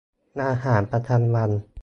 [0.47, 1.49] อาหารประจำวัน